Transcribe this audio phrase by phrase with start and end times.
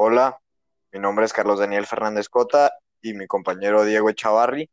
[0.00, 0.40] Hola,
[0.92, 4.70] mi nombre es Carlos Daniel Fernández Cota y mi compañero Diego Echavarri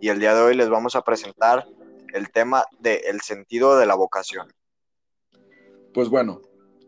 [0.00, 1.64] y el día de hoy les vamos a presentar
[2.12, 4.48] el tema del el sentido de la vocación.
[5.92, 6.42] Pues bueno,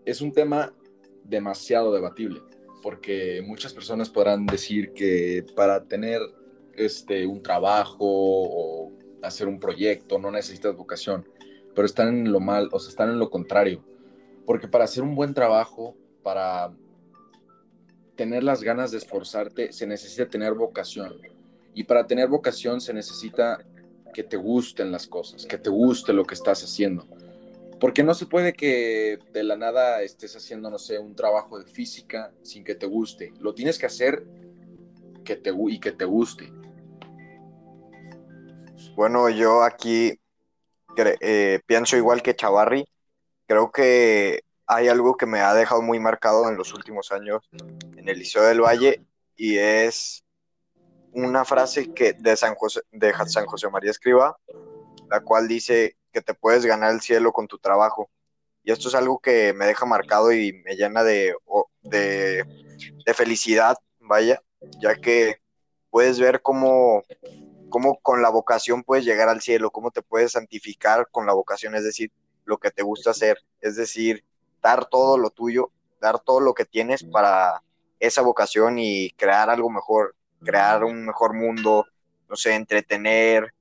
[0.05, 0.75] es un tema
[1.23, 2.43] demasiado debatible
[2.83, 6.21] porque muchas personas podrán decir que para tener
[6.75, 8.93] este, un trabajo o
[9.23, 11.25] hacer un proyecto no necesitas vocación,
[11.73, 13.85] pero están en lo mal, o sea, están en lo contrario,
[14.45, 15.95] porque para hacer un buen trabajo,
[16.25, 16.73] para
[18.17, 21.21] tener las ganas de esforzarte, se necesita tener vocación.
[21.75, 23.59] Y para tener vocación se necesita
[24.15, 27.07] que te gusten las cosas, que te guste lo que estás haciendo.
[27.79, 31.67] Porque no se puede que de la nada estés haciendo, no sé, un trabajo de
[31.67, 33.35] física sin que te guste.
[33.39, 34.25] Lo tienes que hacer
[35.23, 36.51] que te, y que te guste.
[38.95, 40.19] Bueno, yo aquí
[41.21, 42.87] eh, pienso igual que Chavarri.
[43.47, 47.49] Creo que hay algo que me ha dejado muy marcado en los últimos años
[48.09, 49.05] el Liceo del Valle
[49.37, 50.25] y es
[51.13, 54.39] una frase que de San José, de San José María Escriba,
[55.11, 58.11] la cual dice que te puedes ganar el cielo con tu trabajo.
[58.63, 61.35] Y esto es algo que me deja marcado y me llena de,
[61.83, 62.45] de,
[63.05, 64.43] de felicidad, vaya,
[64.81, 65.37] ya que
[65.91, 67.03] puedes ver cómo,
[67.69, 71.75] cómo con la vocación puedes llegar al cielo, cómo te puedes santificar con la vocación,
[71.75, 72.11] es decir,
[72.45, 74.25] lo que te gusta hacer, es decir,
[74.61, 75.71] dar todo lo tuyo,
[76.01, 77.63] dar todo lo que tienes para
[78.01, 81.87] esa vocación y crear algo mejor, crear un mejor mundo,
[82.29, 83.55] no sé, entretener,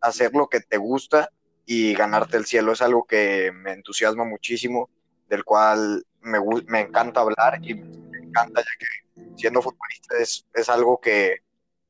[0.00, 1.30] hacer lo que te gusta
[1.64, 2.72] y ganarte el cielo.
[2.72, 4.90] Es algo que me entusiasma muchísimo,
[5.28, 10.68] del cual me, me encanta hablar y me encanta ya que siendo futbolista es, es
[10.68, 11.38] algo que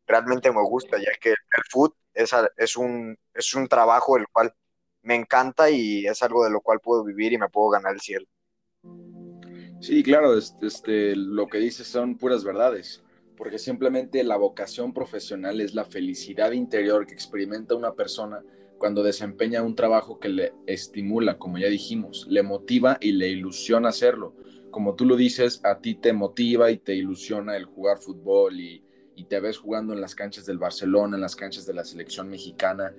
[0.07, 4.55] realmente me gusta, ya que el fútbol es, es, un, es un trabajo el cual
[5.03, 8.01] me encanta y es algo de lo cual puedo vivir y me puedo ganar el
[8.01, 8.27] cielo.
[9.81, 13.03] Sí, claro, este, lo que dices son puras verdades,
[13.35, 18.45] porque simplemente la vocación profesional es la felicidad interior que experimenta una persona
[18.77, 23.89] cuando desempeña un trabajo que le estimula, como ya dijimos, le motiva y le ilusiona
[23.89, 24.35] hacerlo.
[24.71, 28.85] Como tú lo dices, a ti te motiva y te ilusiona el jugar fútbol y,
[29.17, 32.29] y te ves jugando en las canchas del Barcelona, en las canchas de la selección
[32.29, 32.95] mexicana.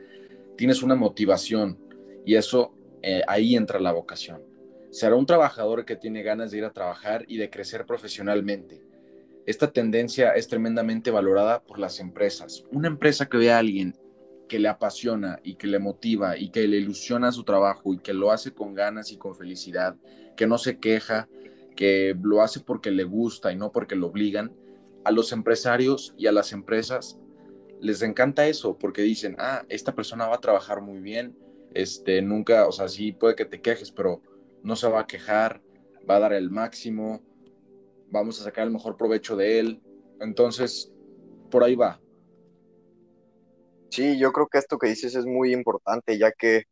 [0.57, 1.77] Tienes una motivación
[2.25, 4.49] y eso eh, ahí entra la vocación
[4.91, 8.83] será un trabajador que tiene ganas de ir a trabajar y de crecer profesionalmente.
[9.45, 12.63] Esta tendencia es tremendamente valorada por las empresas.
[12.71, 13.95] Una empresa que ve a alguien
[14.47, 18.13] que le apasiona y que le motiva y que le ilusiona su trabajo y que
[18.13, 19.95] lo hace con ganas y con felicidad,
[20.35, 21.29] que no se queja,
[21.75, 24.53] que lo hace porque le gusta y no porque lo obligan,
[25.05, 27.17] a los empresarios y a las empresas
[27.79, 31.35] les encanta eso porque dicen, ah, esta persona va a trabajar muy bien,
[31.73, 34.21] este, nunca, o sea, sí puede que te quejes, pero
[34.63, 35.61] no se va a quejar,
[36.09, 37.21] va a dar el máximo,
[38.09, 39.81] vamos a sacar el mejor provecho de él.
[40.19, 40.91] Entonces,
[41.49, 41.99] por ahí va.
[43.89, 46.63] Sí, yo creo que esto que dices es muy importante, ya que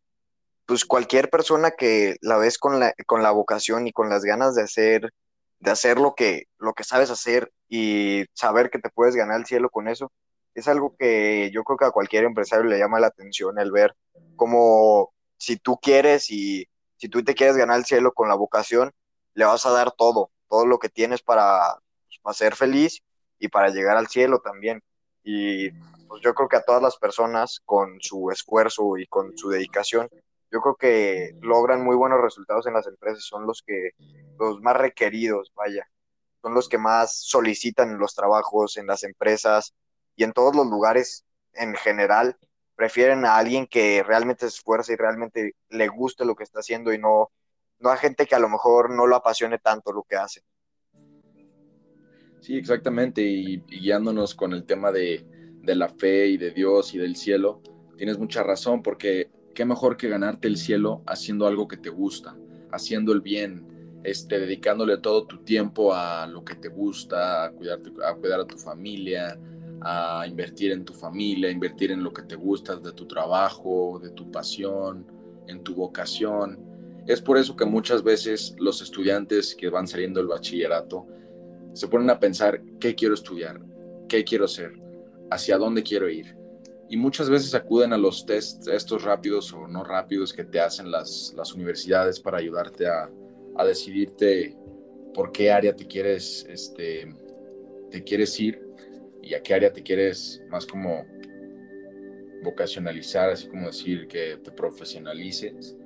[0.65, 4.55] pues cualquier persona que la ves con la, con la vocación y con las ganas
[4.55, 5.11] de hacer,
[5.59, 9.47] de hacer lo que, lo que sabes hacer y saber que te puedes ganar el
[9.47, 10.11] cielo con eso,
[10.53, 13.95] es algo que yo creo que a cualquier empresario le llama la atención el ver
[14.35, 16.67] cómo si tú quieres y
[16.99, 18.91] si tú te quieres ganar el cielo con la vocación,
[19.33, 21.79] le vas a dar todo, todo lo que tienes para,
[22.21, 23.01] pues, ser feliz
[23.39, 24.83] y para llegar al cielo también.
[25.23, 25.71] Y
[26.07, 30.09] pues yo creo que a todas las personas con su esfuerzo y con su dedicación,
[30.51, 33.91] yo creo que logran muy buenos resultados en las empresas, son los que
[34.37, 35.87] los más requeridos, vaya,
[36.41, 39.73] son los que más solicitan los trabajos, en las empresas
[40.15, 41.23] y en todos los lugares
[41.53, 42.37] en general
[42.79, 46.93] prefieren a alguien que realmente se esfuerce y realmente le guste lo que está haciendo
[46.93, 47.29] y no,
[47.77, 50.43] no a gente que a lo mejor no lo apasione tanto lo que hace.
[52.39, 55.25] Sí, exactamente, y, guiándonos con el tema de,
[55.61, 57.61] de, la fe y de Dios y del cielo,
[57.97, 62.37] tienes mucha razón, porque qué mejor que ganarte el cielo haciendo algo que te gusta,
[62.71, 67.91] haciendo el bien, este, dedicándole todo tu tiempo a lo que te gusta, a, cuidarte,
[68.05, 69.37] a cuidar a tu familia,
[69.81, 74.09] a invertir en tu familia, invertir en lo que te gusta de tu trabajo, de
[74.11, 75.05] tu pasión,
[75.47, 76.59] en tu vocación.
[77.07, 81.07] Es por eso que muchas veces los estudiantes que van saliendo del bachillerato
[81.73, 83.61] se ponen a pensar qué quiero estudiar,
[84.07, 84.73] qué quiero ser,
[85.31, 86.35] hacia dónde quiero ir.
[86.89, 90.89] Y muchas veces acuden a los tests estos rápidos o no rápidos que te hacen
[90.89, 93.09] las, las universidades para ayudarte a,
[93.55, 94.57] a decidirte
[95.13, 97.13] por qué área te quieres, este,
[97.91, 98.68] te quieres ir
[99.21, 101.05] y a qué área te quieres más como
[102.43, 105.77] vocacionalizar, así como decir que te profesionalices.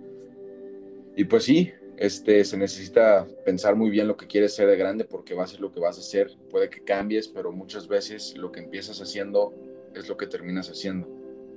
[1.15, 5.05] Y pues sí, este, se necesita pensar muy bien lo que quieres ser de grande
[5.05, 6.31] porque va a ser lo que vas a hacer.
[6.49, 9.53] Puede que cambies, pero muchas veces lo que empiezas haciendo
[9.93, 11.07] es lo que terminas haciendo.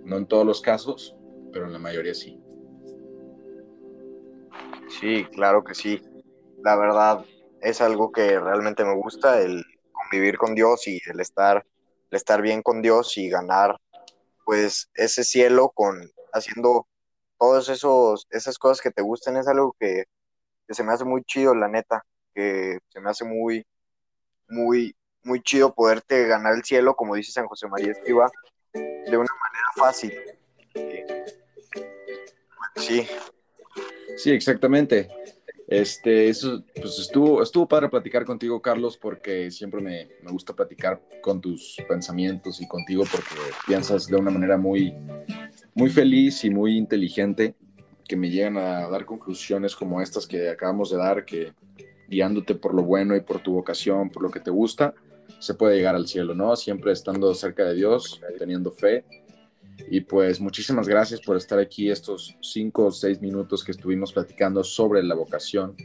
[0.05, 1.17] No en todos los casos,
[1.53, 2.39] pero en la mayoría sí.
[5.01, 6.01] Sí, claro que sí.
[6.63, 7.25] La verdad
[7.61, 9.65] es algo que realmente me gusta, el
[10.11, 11.65] convivir con Dios y el estar,
[12.11, 13.77] el estar bien con Dios y ganar
[14.45, 16.87] pues ese cielo con haciendo
[17.39, 20.05] todos esos esas cosas que te gusten es algo que
[20.67, 22.05] que se me hace muy chido, la neta,
[22.35, 23.65] que se me hace muy,
[24.49, 28.31] muy, muy chido poderte ganar el cielo, como dice San José María Escriba,
[28.73, 30.13] de una manera fácil.
[32.77, 33.07] Sí.
[34.17, 35.09] Sí, exactamente.
[35.69, 41.03] Este, eso, pues estuvo, estuvo padre platicar contigo, Carlos, porque siempre me, me, gusta platicar
[41.21, 43.35] con tus pensamientos y contigo porque
[43.67, 44.95] piensas de una manera muy,
[45.75, 47.57] muy feliz y muy inteligente
[48.07, 51.53] que me llegan a dar conclusiones como estas que acabamos de dar, que
[52.09, 54.95] guiándote por lo bueno y por tu vocación, por lo que te gusta,
[55.39, 56.55] se puede llegar al cielo, ¿no?
[56.57, 59.05] Siempre estando cerca de Dios, teniendo fe.
[59.91, 64.65] Y pues muchísimas gracias por estar aquí estos cinco o seis minutos que estuvimos platicando
[64.65, 65.77] sobre la vocación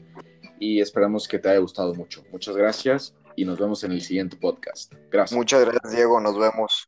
[0.60, 2.24] y esperamos que te haya gustado mucho.
[2.32, 4.94] Muchas gracias y nos vemos en el siguiente podcast.
[5.10, 5.38] Gracias.
[5.38, 6.20] Muchas gracias, Diego.
[6.20, 6.88] Nos vemos.